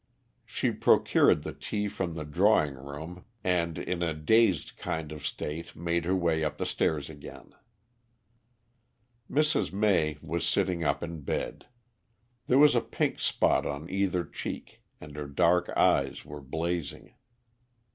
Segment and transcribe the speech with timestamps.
[0.47, 5.75] She procured the tea from the drawing room and, in a dazed kind of state
[5.75, 7.53] made her way up the stairs again.
[9.29, 9.71] Mrs.
[9.71, 11.67] May was sitting up in bed.
[12.47, 17.13] There was a pink spot on either cheek and her dark eyes were blazing.